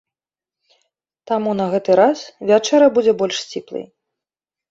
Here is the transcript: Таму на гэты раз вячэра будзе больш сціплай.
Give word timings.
Таму 1.31 1.51
на 1.59 1.67
гэты 1.75 1.91
раз 2.01 2.23
вячэра 2.51 2.87
будзе 2.97 3.11
больш 3.19 3.35
сціплай. 3.45 3.85